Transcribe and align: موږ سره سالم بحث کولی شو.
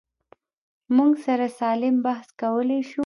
موږ 0.95 1.11
سره 1.25 1.45
سالم 1.59 1.95
بحث 2.05 2.27
کولی 2.41 2.81
شو. 2.89 2.99